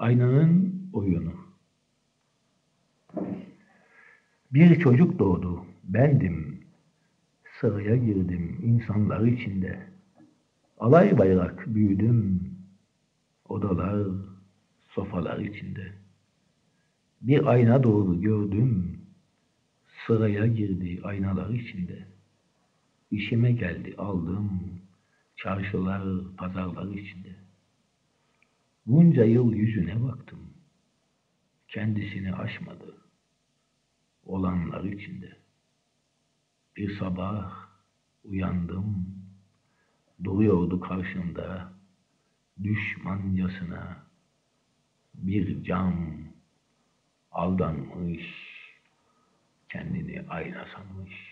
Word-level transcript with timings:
Aynanın 0.00 0.74
oyunu. 0.92 1.32
Bir 4.52 4.80
çocuk 4.80 5.18
doğdu, 5.18 5.64
bendim. 5.84 6.60
Sıraya 7.60 7.96
girdim 7.96 8.58
insanlar 8.62 9.20
içinde. 9.20 9.86
Alay 10.78 11.18
bayrak 11.18 11.64
büyüdüm. 11.66 12.40
Odalar, 13.48 14.06
sofalar 14.88 15.38
içinde. 15.38 15.92
Bir 17.20 17.46
ayna 17.46 17.82
doğru 17.82 18.20
gördüm. 18.20 19.00
Sıraya 20.06 20.46
girdi 20.46 21.00
aynalar 21.04 21.50
içinde. 21.50 22.06
İşime 23.10 23.52
geldi 23.52 23.94
aldım. 23.98 24.60
Çarşılar, 25.36 26.02
pazarlar 26.36 26.94
içinde. 26.94 27.49
Bunca 28.90 29.24
yıl 29.24 29.52
yüzüne 29.52 30.02
baktım. 30.02 30.54
Kendisini 31.68 32.34
aşmadı. 32.34 32.96
Olanlar 34.24 34.84
içinde. 34.84 35.36
Bir 36.76 36.98
sabah 36.98 37.68
uyandım. 38.24 39.06
Duruyordu 40.24 40.80
karşımda 40.80 41.72
düşmancasına 42.62 44.06
bir 45.14 45.64
cam 45.64 46.18
aldanmış, 47.32 48.24
kendini 49.68 50.24
ayna 50.28 50.66
sanmış. 50.74 51.29